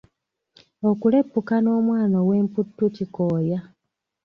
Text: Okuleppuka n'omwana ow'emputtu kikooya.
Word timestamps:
Okuleppuka 0.89 1.55
n'omwana 1.59 2.17
ow'emputtu 2.25 2.83
kikooya. 2.95 3.59